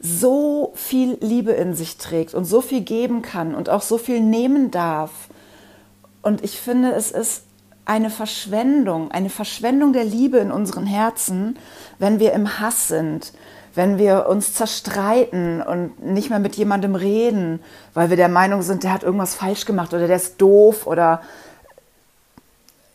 so 0.00 0.72
viel 0.74 1.18
Liebe 1.20 1.52
in 1.52 1.74
sich 1.74 1.98
trägt 1.98 2.34
und 2.34 2.44
so 2.44 2.60
viel 2.60 2.82
geben 2.82 3.22
kann 3.22 3.54
und 3.54 3.68
auch 3.68 3.82
so 3.82 3.98
viel 3.98 4.20
nehmen 4.20 4.70
darf. 4.70 5.10
Und 6.22 6.44
ich 6.44 6.60
finde, 6.60 6.92
es 6.92 7.10
ist 7.10 7.42
eine 7.84 8.10
Verschwendung, 8.10 9.10
eine 9.10 9.30
Verschwendung 9.30 9.92
der 9.92 10.04
Liebe 10.04 10.38
in 10.38 10.52
unseren 10.52 10.86
Herzen, 10.86 11.58
wenn 11.98 12.20
wir 12.20 12.32
im 12.32 12.60
Hass 12.60 12.88
sind, 12.88 13.32
wenn 13.74 13.96
wir 13.98 14.26
uns 14.28 14.54
zerstreiten 14.54 15.62
und 15.62 16.04
nicht 16.04 16.30
mehr 16.30 16.38
mit 16.38 16.56
jemandem 16.56 16.94
reden, 16.94 17.60
weil 17.94 18.10
wir 18.10 18.16
der 18.16 18.28
Meinung 18.28 18.62
sind, 18.62 18.82
der 18.82 18.92
hat 18.92 19.04
irgendwas 19.04 19.34
falsch 19.34 19.64
gemacht 19.64 19.94
oder 19.94 20.06
der 20.06 20.16
ist 20.16 20.40
doof 20.40 20.86
oder 20.86 21.22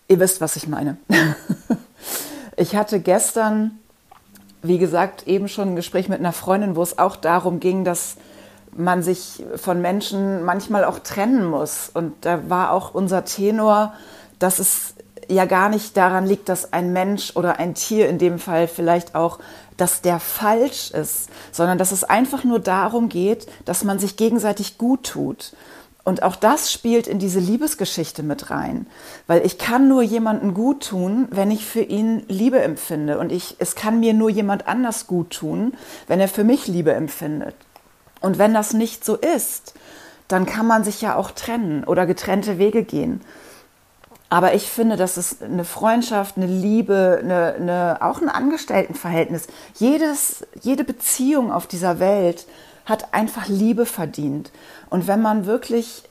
ihr 0.07 0.19
wisst, 0.19 0.41
was 0.41 0.55
ich 0.55 0.67
meine. 0.67 0.97
ich 2.55 2.75
hatte 2.75 2.99
gestern, 2.99 3.79
wie 4.63 4.77
gesagt, 4.77 5.27
eben 5.27 5.47
schon 5.47 5.69
ein 5.69 5.75
Gespräch 5.75 6.09
mit 6.09 6.19
einer 6.19 6.33
Freundin, 6.33 6.75
wo 6.75 6.81
es 6.81 6.97
auch 6.97 7.15
darum 7.17 7.59
ging, 7.59 7.83
dass 7.83 8.15
man 8.75 9.03
sich 9.03 9.43
von 9.57 9.81
Menschen 9.81 10.43
manchmal 10.43 10.85
auch 10.85 10.99
trennen 10.99 11.45
muss. 11.45 11.91
Und 11.93 12.13
da 12.21 12.49
war 12.49 12.71
auch 12.71 12.93
unser 12.93 13.25
Tenor, 13.25 13.93
dass 14.39 14.59
es 14.59 14.95
ja 15.27 15.45
gar 15.45 15.69
nicht 15.69 15.95
daran 15.97 16.25
liegt, 16.25 16.49
dass 16.49 16.73
ein 16.73 16.93
Mensch 16.93 17.35
oder 17.35 17.59
ein 17.59 17.75
Tier 17.75 18.09
in 18.09 18.17
dem 18.17 18.39
Fall 18.39 18.67
vielleicht 18.67 19.15
auch, 19.15 19.39
dass 19.77 20.01
der 20.01 20.19
falsch 20.19 20.91
ist, 20.91 21.29
sondern 21.51 21.77
dass 21.77 21.91
es 21.91 22.03
einfach 22.03 22.43
nur 22.43 22.59
darum 22.59 23.09
geht, 23.09 23.47
dass 23.65 23.83
man 23.83 23.99
sich 23.99 24.17
gegenseitig 24.17 24.77
gut 24.77 25.03
tut. 25.03 25.53
Und 26.05 26.21
auch 26.21 26.35
das 26.35 26.71
spielt 26.71 27.07
in 27.07 27.17
diese 27.17 27.39
Liebesgeschichte 27.39 28.23
mit 28.23 28.49
rein, 28.49 28.87
weil 29.25 29.45
ich 29.45 29.57
kann 29.57 29.87
nur 29.87 30.01
jemanden 30.01 30.53
gut 30.53 30.89
tun, 30.89 31.27
wenn 31.31 31.49
ich 31.49 31.65
für 31.65 31.81
ihn 31.81 32.23
Liebe 32.27 32.61
empfinde 32.61 33.17
und 33.19 33.31
ich 33.31 33.55
es 33.59 33.75
kann 33.75 34.01
mir 34.01 34.13
nur 34.13 34.29
jemand 34.29 34.67
anders 34.67 35.07
gut 35.07 35.29
tun, 35.29 35.73
wenn 36.07 36.19
er 36.19 36.27
für 36.27 36.43
mich 36.43 36.67
Liebe 36.67 36.91
empfindet. 36.91 37.55
Und 38.19 38.37
wenn 38.37 38.53
das 38.53 38.73
nicht 38.73 39.05
so 39.05 39.15
ist, 39.15 39.75
dann 40.27 40.45
kann 40.45 40.67
man 40.67 40.83
sich 40.83 41.01
ja 41.01 41.15
auch 41.15 41.31
trennen 41.31 41.85
oder 41.85 42.05
getrennte 42.05 42.57
Wege 42.57 42.83
gehen. 42.83 43.21
Aber 44.29 44.55
ich 44.55 44.67
finde, 44.67 44.97
das 44.97 45.17
ist 45.17 45.43
eine 45.43 45.63
Freundschaft, 45.63 46.37
eine 46.37 46.47
Liebe, 46.47 47.19
eine, 47.21 47.53
eine, 47.53 47.97
auch 48.01 48.19
ein 48.19 48.29
Angestelltenverhältnis. 48.29 49.47
Jedes, 49.75 50.45
jede 50.59 50.83
Beziehung 50.83 51.51
auf 51.51 51.67
dieser 51.67 51.99
Welt 51.99 52.47
hat 52.85 53.13
einfach 53.13 53.47
Liebe 53.47 53.85
verdient. 53.85 54.51
Und 54.89 55.07
wenn 55.07 55.21
man 55.21 55.45
wirklich 55.45 56.03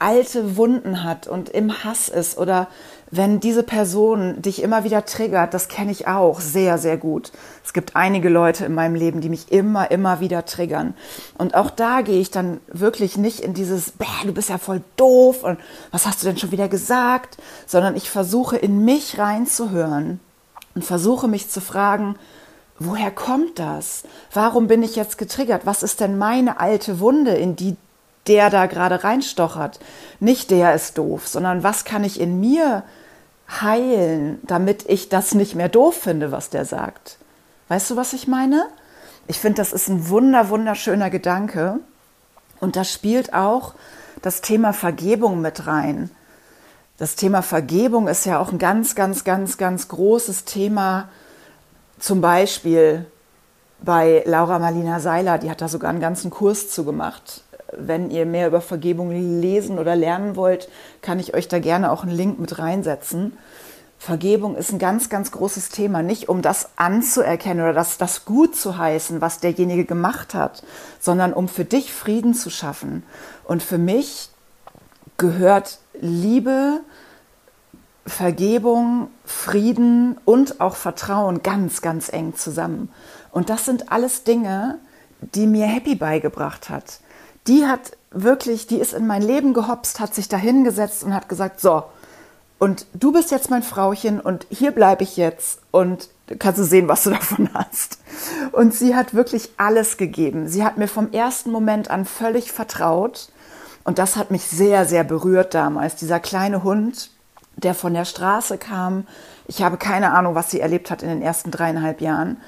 alte 0.00 0.56
Wunden 0.56 1.04
hat 1.04 1.28
und 1.28 1.50
im 1.50 1.84
Hass 1.84 2.08
ist 2.08 2.38
oder 2.38 2.68
wenn 3.10 3.38
diese 3.38 3.62
Person 3.62 4.40
dich 4.40 4.62
immer 4.62 4.82
wieder 4.82 5.04
triggert, 5.04 5.52
das 5.52 5.68
kenne 5.68 5.90
ich 5.90 6.06
auch 6.06 6.40
sehr, 6.40 6.78
sehr 6.78 6.96
gut. 6.96 7.32
Es 7.62 7.74
gibt 7.74 7.96
einige 7.96 8.30
Leute 8.30 8.64
in 8.64 8.74
meinem 8.74 8.94
Leben, 8.94 9.20
die 9.20 9.28
mich 9.28 9.52
immer, 9.52 9.90
immer 9.90 10.20
wieder 10.20 10.46
triggern. 10.46 10.94
Und 11.36 11.54
auch 11.54 11.68
da 11.68 12.00
gehe 12.00 12.18
ich 12.18 12.30
dann 12.30 12.60
wirklich 12.68 13.18
nicht 13.18 13.40
in 13.40 13.52
dieses, 13.52 13.92
du 14.24 14.32
bist 14.32 14.48
ja 14.48 14.56
voll 14.56 14.82
doof 14.96 15.44
und 15.44 15.58
was 15.90 16.06
hast 16.06 16.22
du 16.22 16.26
denn 16.26 16.38
schon 16.38 16.52
wieder 16.52 16.68
gesagt, 16.68 17.36
sondern 17.66 17.94
ich 17.94 18.08
versuche 18.08 18.56
in 18.56 18.84
mich 18.86 19.18
reinzuhören 19.18 20.18
und 20.74 20.84
versuche 20.84 21.28
mich 21.28 21.50
zu 21.50 21.60
fragen, 21.60 22.16
woher 22.80 23.12
kommt 23.12 23.60
das? 23.60 24.02
Warum 24.32 24.66
bin 24.66 24.82
ich 24.82 24.96
jetzt 24.96 25.18
getriggert? 25.18 25.66
Was 25.66 25.84
ist 25.84 26.00
denn 26.00 26.18
meine 26.18 26.58
alte 26.58 26.98
Wunde, 26.98 27.32
in 27.32 27.54
die 27.54 27.76
der 28.26 28.50
da 28.50 28.66
gerade 28.66 29.04
reinstochert? 29.04 29.78
Nicht 30.18 30.50
der 30.50 30.74
ist 30.74 30.98
doof, 30.98 31.28
sondern 31.28 31.62
was 31.62 31.84
kann 31.84 32.02
ich 32.02 32.20
in 32.20 32.40
mir 32.40 32.82
heilen, 33.60 34.40
damit 34.42 34.88
ich 34.88 35.08
das 35.08 35.34
nicht 35.34 35.54
mehr 35.54 35.68
doof 35.68 35.94
finde, 35.94 36.32
was 36.32 36.50
der 36.50 36.64
sagt. 36.64 37.18
Weißt 37.68 37.90
du, 37.90 37.96
was 37.96 38.12
ich 38.12 38.26
meine? 38.26 38.66
Ich 39.26 39.38
finde, 39.38 39.56
das 39.56 39.72
ist 39.72 39.88
ein 39.88 40.08
wunder, 40.08 40.48
wunderschöner 40.48 41.10
Gedanke. 41.10 41.78
Und 42.60 42.76
da 42.76 42.84
spielt 42.84 43.34
auch 43.34 43.74
das 44.22 44.40
Thema 44.40 44.72
Vergebung 44.72 45.40
mit 45.40 45.66
rein. 45.66 46.10
Das 46.98 47.16
Thema 47.16 47.42
Vergebung 47.42 48.08
ist 48.08 48.26
ja 48.26 48.38
auch 48.38 48.52
ein 48.52 48.58
ganz, 48.58 48.94
ganz, 48.94 49.24
ganz, 49.24 49.56
ganz 49.56 49.88
großes 49.88 50.44
Thema. 50.44 51.08
Zum 52.00 52.20
Beispiel 52.20 53.06
bei 53.82 54.22
Laura 54.26 54.58
Marlina 54.58 54.98
Seiler, 54.98 55.38
die 55.38 55.50
hat 55.50 55.60
da 55.60 55.68
sogar 55.68 55.90
einen 55.90 56.00
ganzen 56.00 56.30
Kurs 56.30 56.70
zugemacht 56.70 57.44
wenn 57.76 58.10
ihr 58.10 58.26
mehr 58.26 58.48
über 58.48 58.60
Vergebung 58.60 59.10
lesen 59.10 59.78
oder 59.78 59.96
lernen 59.96 60.36
wollt, 60.36 60.68
kann 61.02 61.18
ich 61.18 61.34
euch 61.34 61.48
da 61.48 61.58
gerne 61.58 61.90
auch 61.90 62.02
einen 62.02 62.16
Link 62.16 62.38
mit 62.38 62.58
reinsetzen. 62.58 63.36
Vergebung 63.98 64.56
ist 64.56 64.72
ein 64.72 64.78
ganz, 64.78 65.10
ganz 65.10 65.30
großes 65.30 65.68
Thema. 65.68 66.02
Nicht 66.02 66.28
um 66.28 66.40
das 66.40 66.70
anzuerkennen 66.76 67.62
oder 67.62 67.74
das, 67.74 67.98
das 67.98 68.24
gut 68.24 68.56
zu 68.56 68.78
heißen, 68.78 69.20
was 69.20 69.40
derjenige 69.40 69.84
gemacht 69.84 70.34
hat, 70.34 70.62
sondern 70.98 71.32
um 71.32 71.48
für 71.48 71.66
dich 71.66 71.92
Frieden 71.92 72.34
zu 72.34 72.48
schaffen. 72.48 73.02
Und 73.44 73.62
für 73.62 73.78
mich 73.78 74.30
gehört 75.18 75.80
Liebe, 76.00 76.80
Vergebung, 78.06 79.08
Frieden 79.24 80.16
und 80.24 80.60
auch 80.60 80.76
Vertrauen 80.76 81.42
ganz, 81.42 81.82
ganz 81.82 82.12
eng 82.12 82.34
zusammen. 82.34 82.90
Und 83.30 83.50
das 83.50 83.64
sind 83.64 83.92
alles 83.92 84.24
Dinge, 84.24 84.78
die 85.20 85.46
mir 85.46 85.66
Happy 85.66 85.94
beigebracht 85.94 86.70
hat 86.70 87.00
die 87.46 87.66
hat 87.66 87.96
wirklich, 88.10 88.66
die 88.66 88.78
ist 88.78 88.92
in 88.92 89.06
mein 89.06 89.22
Leben 89.22 89.54
gehopst, 89.54 90.00
hat 90.00 90.14
sich 90.14 90.28
da 90.28 90.36
hingesetzt 90.36 91.04
und 91.04 91.14
hat 91.14 91.28
gesagt, 91.28 91.60
so, 91.60 91.84
und 92.58 92.86
du 92.92 93.12
bist 93.12 93.30
jetzt 93.30 93.50
mein 93.50 93.62
Frauchen 93.62 94.20
und 94.20 94.46
hier 94.50 94.72
bleibe 94.72 95.02
ich 95.02 95.16
jetzt 95.16 95.60
und 95.70 96.10
kannst 96.38 96.60
du 96.60 96.64
sehen, 96.64 96.88
was 96.88 97.04
du 97.04 97.10
davon 97.10 97.48
hast. 97.54 97.98
Und 98.52 98.74
sie 98.74 98.94
hat 98.94 99.14
wirklich 99.14 99.50
alles 99.56 99.96
gegeben. 99.96 100.46
Sie 100.46 100.64
hat 100.64 100.76
mir 100.76 100.88
vom 100.88 101.12
ersten 101.12 101.50
Moment 101.50 101.90
an 101.90 102.04
völlig 102.04 102.52
vertraut 102.52 103.30
und 103.84 103.98
das 103.98 104.16
hat 104.16 104.30
mich 104.30 104.44
sehr, 104.44 104.84
sehr 104.84 105.04
berührt 105.04 105.54
damals. 105.54 105.96
Dieser 105.96 106.20
kleine 106.20 106.62
Hund, 106.62 107.10
der 107.56 107.74
von 107.74 107.94
der 107.94 108.04
Straße 108.04 108.58
kam. 108.58 109.06
Ich 109.46 109.62
habe 109.62 109.76
keine 109.76 110.12
Ahnung, 110.12 110.34
was 110.34 110.50
sie 110.50 110.60
erlebt 110.60 110.90
hat 110.90 111.02
in 111.02 111.08
den 111.08 111.22
ersten 111.22 111.50
dreieinhalb 111.50 112.00
Jahren. 112.00 112.38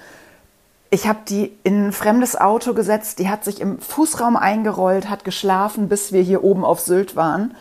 Ich 0.91 1.07
habe 1.07 1.21
die 1.27 1.57
in 1.65 1.87
ein 1.87 1.93
fremdes 1.93 2.39
Auto 2.39 2.75
gesetzt, 2.75 3.19
die 3.19 3.31
hat 3.31 3.45
sich 3.45 3.61
im 3.61 3.79
Fußraum 3.81 4.37
eingerollt, 4.37 5.09
hat 5.09 5.25
geschlafen, 5.25 5.89
bis 5.89 6.13
wir 6.13 6.21
hier 6.21 6.45
oben 6.45 6.65
auf 6.65 6.81
Sylt 6.81 7.17
waren. 7.17 7.55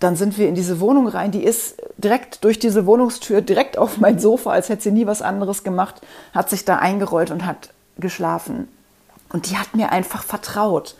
Dann 0.00 0.16
sind 0.16 0.38
wir 0.38 0.48
in 0.48 0.54
diese 0.54 0.80
Wohnung 0.80 1.06
rein, 1.06 1.30
die 1.30 1.44
ist 1.44 1.76
direkt 1.98 2.42
durch 2.42 2.58
diese 2.58 2.86
Wohnungstür, 2.86 3.42
direkt 3.42 3.76
auf 3.78 3.98
mein 3.98 4.18
Sofa, 4.18 4.50
als 4.50 4.68
hätte 4.68 4.82
sie 4.82 4.92
nie 4.92 5.06
was 5.06 5.22
anderes 5.22 5.62
gemacht, 5.62 6.00
hat 6.34 6.50
sich 6.50 6.64
da 6.64 6.76
eingerollt 6.76 7.30
und 7.30 7.44
hat 7.46 7.70
geschlafen. 7.98 8.68
Und 9.32 9.50
die 9.50 9.56
hat 9.56 9.74
mir 9.74 9.92
einfach 9.92 10.22
vertraut. 10.22 10.96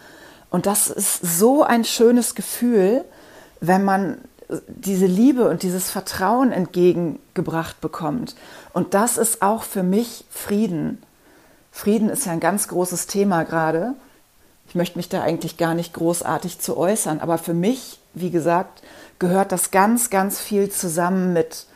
Und 0.50 0.66
das 0.66 0.88
ist 0.88 1.20
so 1.22 1.62
ein 1.62 1.84
schönes 1.84 2.34
Gefühl, 2.34 3.04
wenn 3.60 3.84
man 3.84 4.18
diese 4.68 5.06
Liebe 5.06 5.48
und 5.48 5.62
dieses 5.62 5.90
Vertrauen 5.90 6.52
entgegengebracht 6.52 7.80
bekommt. 7.80 8.34
Und 8.72 8.94
das 8.94 9.18
ist 9.18 9.42
auch 9.42 9.62
für 9.62 9.82
mich 9.82 10.24
Frieden. 10.30 11.02
Frieden 11.70 12.08
ist 12.08 12.26
ja 12.26 12.32
ein 12.32 12.40
ganz 12.40 12.68
großes 12.68 13.06
Thema 13.06 13.44
gerade. 13.44 13.94
Ich 14.68 14.74
möchte 14.74 14.98
mich 14.98 15.08
da 15.08 15.22
eigentlich 15.22 15.56
gar 15.56 15.74
nicht 15.74 15.94
großartig 15.94 16.58
zu 16.58 16.76
äußern, 16.76 17.20
aber 17.20 17.38
für 17.38 17.54
mich, 17.54 17.98
wie 18.14 18.30
gesagt, 18.30 18.82
gehört 19.18 19.52
das 19.52 19.70
ganz, 19.70 20.10
ganz 20.10 20.40
viel 20.40 20.70
zusammen 20.70 21.32
mit 21.32 21.66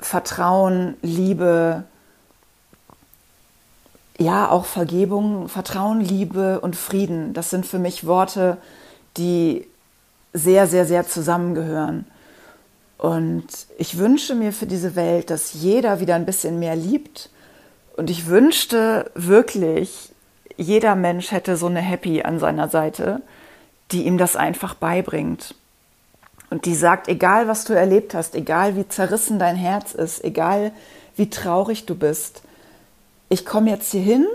Vertrauen, 0.00 0.96
Liebe, 1.02 1.84
ja, 4.18 4.50
auch 4.50 4.66
Vergebung, 4.66 5.48
Vertrauen, 5.48 6.00
Liebe 6.00 6.60
und 6.60 6.76
Frieden. 6.76 7.32
Das 7.32 7.48
sind 7.48 7.64
für 7.64 7.78
mich 7.78 8.06
Worte, 8.06 8.58
die 9.16 9.66
sehr, 10.32 10.66
sehr, 10.66 10.86
sehr 10.86 11.06
zusammengehören. 11.06 12.06
Und 12.98 13.46
ich 13.78 13.98
wünsche 13.98 14.34
mir 14.34 14.52
für 14.52 14.66
diese 14.66 14.94
Welt, 14.94 15.30
dass 15.30 15.54
jeder 15.54 16.00
wieder 16.00 16.14
ein 16.14 16.26
bisschen 16.26 16.58
mehr 16.58 16.76
liebt 16.76 17.30
und 18.00 18.08
ich 18.08 18.28
wünschte 18.28 19.10
wirklich, 19.14 20.12
jeder 20.56 20.94
Mensch 20.94 21.32
hätte 21.32 21.56
so 21.58 21.66
eine 21.66 21.80
Happy 21.80 22.22
an 22.22 22.38
seiner 22.38 22.68
Seite, 22.68 23.20
die 23.90 24.06
ihm 24.06 24.16
das 24.16 24.36
einfach 24.36 24.74
beibringt. 24.74 25.54
Und 26.48 26.64
die 26.64 26.74
sagt, 26.74 27.08
egal 27.08 27.46
was 27.46 27.64
du 27.64 27.74
erlebt 27.74 28.14
hast, 28.14 28.34
egal 28.34 28.74
wie 28.76 28.88
zerrissen 28.88 29.38
dein 29.38 29.56
Herz 29.56 29.92
ist, 29.94 30.24
egal 30.24 30.72
wie 31.16 31.28
traurig 31.28 31.84
du 31.84 31.94
bist, 31.94 32.42
ich 33.28 33.44
komme 33.44 33.70
jetzt 33.70 33.92
hier 33.92 34.00
hin, 34.00 34.26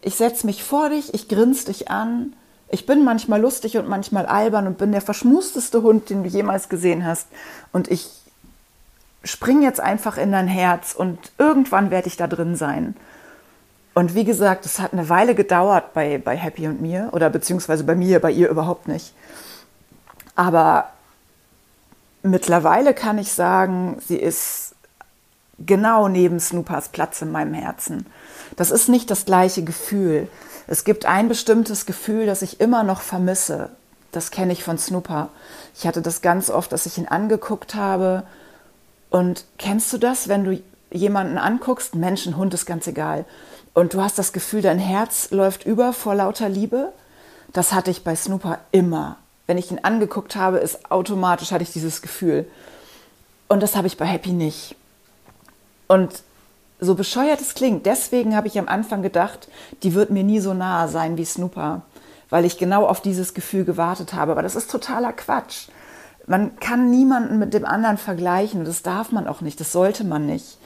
ich 0.00 0.14
setze 0.14 0.46
mich 0.46 0.64
vor 0.64 0.88
dich, 0.88 1.12
ich 1.12 1.28
grinse 1.28 1.66
dich 1.66 1.90
an, 1.90 2.34
ich 2.74 2.86
bin 2.86 3.04
manchmal 3.04 3.40
lustig 3.40 3.78
und 3.78 3.88
manchmal 3.88 4.26
albern 4.26 4.66
und 4.66 4.78
bin 4.78 4.90
der 4.90 5.00
verschmusteste 5.00 5.82
Hund, 5.82 6.10
den 6.10 6.24
du 6.24 6.28
jemals 6.28 6.68
gesehen 6.68 7.06
hast. 7.06 7.28
Und 7.70 7.88
ich 7.88 8.10
spring 9.22 9.62
jetzt 9.62 9.78
einfach 9.78 10.18
in 10.18 10.32
dein 10.32 10.48
Herz 10.48 10.92
und 10.92 11.18
irgendwann 11.38 11.92
werde 11.92 12.08
ich 12.08 12.16
da 12.16 12.26
drin 12.26 12.56
sein. 12.56 12.96
Und 13.94 14.16
wie 14.16 14.24
gesagt, 14.24 14.66
es 14.66 14.80
hat 14.80 14.92
eine 14.92 15.08
Weile 15.08 15.36
gedauert 15.36 15.94
bei, 15.94 16.18
bei 16.18 16.36
Happy 16.36 16.66
und 16.66 16.82
mir 16.82 17.10
oder 17.12 17.30
beziehungsweise 17.30 17.84
bei 17.84 17.94
mir, 17.94 18.18
bei 18.18 18.32
ihr 18.32 18.48
überhaupt 18.48 18.88
nicht. 18.88 19.14
Aber 20.34 20.88
mittlerweile 22.24 22.92
kann 22.92 23.18
ich 23.18 23.30
sagen, 23.30 23.98
sie 24.04 24.16
ist 24.16 24.63
genau 25.58 26.08
neben 26.08 26.40
Snoopers 26.40 26.88
Platz 26.88 27.22
in 27.22 27.32
meinem 27.32 27.54
Herzen. 27.54 28.06
Das 28.56 28.70
ist 28.70 28.88
nicht 28.88 29.10
das 29.10 29.24
gleiche 29.24 29.64
Gefühl. 29.64 30.28
Es 30.66 30.84
gibt 30.84 31.06
ein 31.06 31.28
bestimmtes 31.28 31.86
Gefühl, 31.86 32.26
das 32.26 32.42
ich 32.42 32.60
immer 32.60 32.82
noch 32.82 33.00
vermisse. 33.00 33.70
Das 34.12 34.30
kenne 34.30 34.52
ich 34.52 34.62
von 34.64 34.78
Snooper. 34.78 35.28
Ich 35.76 35.86
hatte 35.86 36.00
das 36.00 36.22
ganz 36.22 36.48
oft, 36.48 36.72
dass 36.72 36.86
ich 36.86 36.98
ihn 36.98 37.08
angeguckt 37.08 37.74
habe. 37.74 38.24
Und 39.10 39.44
kennst 39.58 39.92
du 39.92 39.98
das, 39.98 40.28
wenn 40.28 40.44
du 40.44 40.62
jemanden 40.90 41.38
anguckst, 41.38 41.94
Menschen, 41.94 42.36
Hund 42.36 42.54
ist 42.54 42.66
ganz 42.66 42.86
egal, 42.86 43.24
und 43.74 43.92
du 43.92 44.00
hast 44.00 44.18
das 44.18 44.32
Gefühl, 44.32 44.62
dein 44.62 44.78
Herz 44.78 45.32
läuft 45.32 45.66
über 45.66 45.92
vor 45.92 46.14
lauter 46.14 46.48
Liebe? 46.48 46.92
Das 47.52 47.72
hatte 47.72 47.90
ich 47.90 48.04
bei 48.04 48.14
Snooper 48.14 48.60
immer. 48.70 49.16
Wenn 49.46 49.58
ich 49.58 49.70
ihn 49.70 49.80
angeguckt 49.82 50.36
habe, 50.36 50.58
ist 50.58 50.90
automatisch 50.90 51.50
hatte 51.50 51.64
ich 51.64 51.72
dieses 51.72 52.00
Gefühl. 52.00 52.48
Und 53.48 53.62
das 53.62 53.76
habe 53.76 53.88
ich 53.88 53.96
bei 53.96 54.06
Happy 54.06 54.32
nicht. 54.32 54.76
Und 55.86 56.22
so 56.80 56.94
bescheuert 56.94 57.40
es 57.40 57.54
klingt, 57.54 57.86
deswegen 57.86 58.36
habe 58.36 58.48
ich 58.48 58.58
am 58.58 58.68
Anfang 58.68 59.02
gedacht, 59.02 59.48
die 59.82 59.94
wird 59.94 60.10
mir 60.10 60.24
nie 60.24 60.40
so 60.40 60.54
nahe 60.54 60.88
sein 60.88 61.16
wie 61.16 61.24
Snooper, 61.24 61.82
weil 62.30 62.44
ich 62.44 62.58
genau 62.58 62.86
auf 62.86 63.00
dieses 63.00 63.34
Gefühl 63.34 63.64
gewartet 63.64 64.12
habe. 64.12 64.32
Aber 64.32 64.42
das 64.42 64.56
ist 64.56 64.70
totaler 64.70 65.12
Quatsch. 65.12 65.68
Man 66.26 66.58
kann 66.58 66.90
niemanden 66.90 67.38
mit 67.38 67.54
dem 67.54 67.64
anderen 67.64 67.98
vergleichen. 67.98 68.64
Das 68.64 68.82
darf 68.82 69.12
man 69.12 69.26
auch 69.26 69.40
nicht. 69.40 69.60
Das 69.60 69.72
sollte 69.72 70.04
man 70.04 70.26
nicht. 70.26 70.58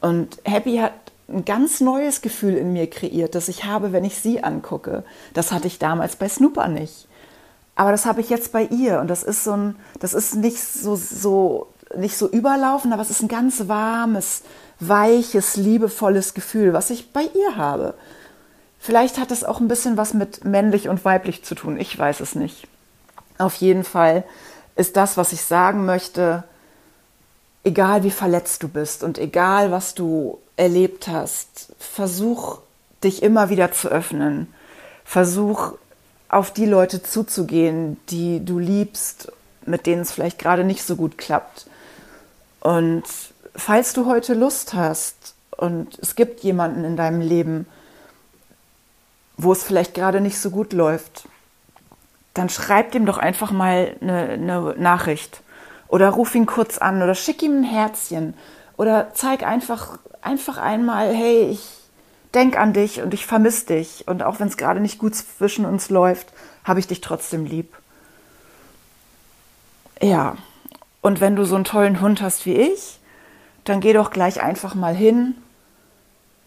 Und 0.00 0.38
Happy 0.44 0.78
hat 0.78 0.92
ein 1.28 1.44
ganz 1.44 1.80
neues 1.80 2.20
Gefühl 2.20 2.54
in 2.54 2.72
mir 2.72 2.90
kreiert, 2.90 3.34
das 3.34 3.48
ich 3.48 3.64
habe, 3.64 3.92
wenn 3.92 4.04
ich 4.04 4.16
sie 4.16 4.42
angucke. 4.42 5.04
Das 5.34 5.52
hatte 5.52 5.68
ich 5.68 5.78
damals 5.78 6.16
bei 6.16 6.28
Snooper 6.28 6.68
nicht. 6.68 7.06
Aber 7.74 7.90
das 7.90 8.04
habe 8.04 8.20
ich 8.20 8.28
jetzt 8.28 8.52
bei 8.52 8.64
ihr 8.64 9.00
und 9.00 9.08
das 9.08 9.22
ist 9.22 9.44
so 9.44 9.52
ein, 9.52 9.76
das 9.98 10.12
ist 10.12 10.34
nicht 10.34 10.62
so, 10.62 10.94
so, 10.94 11.68
nicht 11.96 12.16
so 12.16 12.28
überlaufen, 12.28 12.92
aber 12.92 13.02
es 13.02 13.10
ist 13.10 13.22
ein 13.22 13.28
ganz 13.28 13.68
warmes, 13.68 14.42
weiches, 14.80 15.56
liebevolles 15.56 16.34
Gefühl, 16.34 16.72
was 16.72 16.90
ich 16.90 17.12
bei 17.12 17.22
ihr 17.22 17.56
habe. 17.56 17.94
Vielleicht 18.78 19.18
hat 19.18 19.30
es 19.30 19.44
auch 19.44 19.60
ein 19.60 19.68
bisschen 19.68 19.96
was 19.96 20.12
mit 20.14 20.44
männlich 20.44 20.88
und 20.88 21.04
weiblich 21.04 21.44
zu 21.44 21.54
tun, 21.54 21.78
ich 21.78 21.96
weiß 21.96 22.20
es 22.20 22.34
nicht. 22.34 22.66
Auf 23.38 23.54
jeden 23.54 23.84
Fall 23.84 24.24
ist 24.74 24.96
das, 24.96 25.16
was 25.16 25.32
ich 25.32 25.42
sagen 25.44 25.84
möchte, 25.84 26.44
egal 27.64 28.02
wie 28.02 28.10
verletzt 28.10 28.62
du 28.62 28.68
bist 28.68 29.04
und 29.04 29.18
egal 29.18 29.70
was 29.70 29.94
du 29.94 30.38
erlebt 30.56 31.08
hast, 31.08 31.74
versuch 31.78 32.58
dich 33.04 33.22
immer 33.22 33.50
wieder 33.50 33.72
zu 33.72 33.88
öffnen. 33.88 34.52
Versuch 35.04 35.72
auf 36.28 36.52
die 36.52 36.66
Leute 36.66 37.02
zuzugehen, 37.02 37.98
die 38.08 38.44
du 38.44 38.58
liebst, 38.58 39.30
mit 39.66 39.86
denen 39.86 40.02
es 40.02 40.12
vielleicht 40.12 40.38
gerade 40.38 40.64
nicht 40.64 40.82
so 40.84 40.96
gut 40.96 41.18
klappt. 41.18 41.66
Und 42.62 43.02
falls 43.56 43.92
du 43.92 44.06
heute 44.06 44.34
Lust 44.34 44.72
hast 44.72 45.34
und 45.56 45.98
es 45.98 46.14
gibt 46.14 46.44
jemanden 46.44 46.84
in 46.84 46.96
deinem 46.96 47.20
Leben, 47.20 47.66
wo 49.36 49.50
es 49.50 49.64
vielleicht 49.64 49.94
gerade 49.94 50.20
nicht 50.20 50.38
so 50.38 50.50
gut 50.50 50.72
läuft, 50.72 51.24
dann 52.34 52.48
schreib 52.48 52.92
dem 52.92 53.04
doch 53.04 53.18
einfach 53.18 53.50
mal 53.50 53.96
eine, 54.00 54.28
eine 54.28 54.74
Nachricht 54.78 55.42
oder 55.88 56.10
ruf 56.10 56.36
ihn 56.36 56.46
kurz 56.46 56.78
an 56.78 57.02
oder 57.02 57.16
schick 57.16 57.42
ihm 57.42 57.62
ein 57.62 57.64
Herzchen 57.64 58.34
oder 58.76 59.12
zeig 59.12 59.42
einfach, 59.42 59.98
einfach 60.20 60.56
einmal, 60.56 61.12
hey, 61.12 61.48
ich 61.50 61.68
denk 62.32 62.56
an 62.56 62.72
dich 62.72 63.02
und 63.02 63.12
ich 63.12 63.26
vermisse 63.26 63.66
dich 63.66 64.06
und 64.06 64.22
auch 64.22 64.38
wenn 64.38 64.46
es 64.46 64.56
gerade 64.56 64.78
nicht 64.78 65.00
gut 65.00 65.16
zwischen 65.16 65.66
uns 65.66 65.90
läuft, 65.90 66.32
habe 66.62 66.78
ich 66.78 66.86
dich 66.86 67.00
trotzdem 67.00 67.44
lieb. 67.44 67.74
Ja, 70.00 70.36
und 71.02 71.20
wenn 71.20 71.36
du 71.36 71.44
so 71.44 71.56
einen 71.56 71.64
tollen 71.64 72.00
Hund 72.00 72.22
hast 72.22 72.46
wie 72.46 72.54
ich, 72.54 72.98
dann 73.64 73.80
geh 73.80 73.92
doch 73.92 74.10
gleich 74.10 74.40
einfach 74.40 74.74
mal 74.74 74.94
hin 74.94 75.34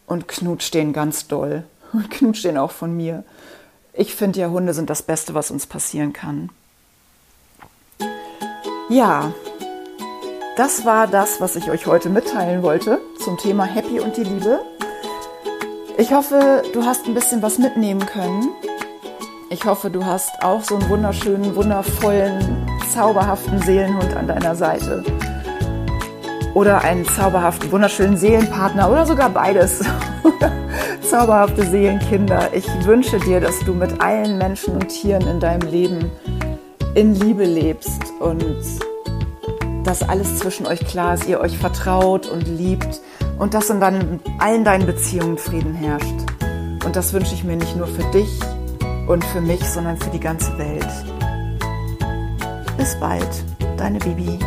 und 0.08 0.28
knutsch 0.28 0.72
den 0.72 0.94
ganz 0.94 1.28
doll. 1.28 1.64
Und 1.94 2.12
knutsch 2.12 2.44
den 2.44 2.58
auch 2.58 2.72
von 2.72 2.98
mir. 2.98 3.24
Ich 3.94 4.16
finde 4.16 4.42
ja, 4.42 4.50
Hunde 4.50 4.74
sind 4.74 4.90
das 4.90 5.02
Beste, 5.02 5.34
was 5.34 5.50
uns 5.50 5.66
passieren 5.66 6.12
kann. 6.12 6.50
Ja, 8.90 9.32
das 10.58 10.84
war 10.84 11.08
das, 11.08 11.40
was 11.40 11.56
ich 11.56 11.70
euch 11.70 11.86
heute 11.86 12.10
mitteilen 12.10 12.64
wollte 12.64 13.00
zum 13.24 13.38
Thema 13.38 13.64
Happy 13.64 14.02
und 14.02 14.18
die 14.18 14.24
Liebe. 14.24 14.60
Ich 15.98 16.12
hoffe, 16.12 16.64
du 16.74 16.84
hast 16.84 17.06
ein 17.06 17.14
bisschen 17.14 17.42
was 17.42 17.60
mitnehmen 17.60 18.06
können. 18.06 18.50
Ich 19.50 19.64
hoffe, 19.64 19.90
du 19.90 20.06
hast 20.06 20.44
auch 20.44 20.64
so 20.64 20.76
einen 20.76 20.90
wunderschönen, 20.90 21.56
wundervollen, 21.56 22.65
zauberhaften 22.90 23.62
Seelenhund 23.62 24.16
an 24.16 24.28
deiner 24.28 24.56
Seite. 24.56 25.04
Oder 26.54 26.82
einen 26.82 27.06
zauberhaften, 27.06 27.72
wunderschönen 27.72 28.18
Seelenpartner 28.18 28.90
oder 28.90 29.06
sogar 29.06 29.30
beides. 29.30 29.84
Zauberhafte 31.10 31.66
Seelenkinder. 31.66 32.50
Ich 32.54 32.68
wünsche 32.86 33.20
dir, 33.20 33.42
dass 33.42 33.60
du 33.60 33.74
mit 33.74 34.02
allen 34.02 34.38
Menschen 34.38 34.76
und 34.76 34.88
Tieren 34.88 35.28
in 35.28 35.40
deinem 35.40 35.68
Leben 35.70 36.12
in 36.96 37.14
Liebe 37.14 37.44
lebst 37.44 38.02
und 38.20 38.44
dass 39.84 40.02
alles 40.02 40.40
zwischen 40.40 40.66
euch 40.66 40.80
klar 40.80 41.14
ist, 41.14 41.28
ihr 41.28 41.40
euch 41.40 41.58
vertraut 41.58 42.28
und 42.28 42.48
liebt 42.48 43.02
und 43.38 43.54
dass 43.54 43.70
in 43.70 43.80
deinen, 43.80 44.20
allen 44.40 44.64
deinen 44.64 44.86
Beziehungen 44.86 45.38
Frieden 45.38 45.76
herrscht. 45.76 46.16
Und 46.86 46.96
das 46.96 47.14
wünsche 47.14 47.34
ich 47.34 47.44
mir 47.44 47.58
nicht 47.58 47.76
nur 47.76 47.88
für 47.88 48.04
dich 48.12 48.40
und 49.08 49.24
für 49.26 49.42
mich, 49.42 49.64
sondern 49.64 49.98
für 49.98 50.10
die 50.10 50.20
ganze 50.20 50.58
Welt. 50.58 51.15
Bis 52.78 53.00
bald, 53.00 53.44
deine 53.78 54.00
Bibi. 54.00 54.38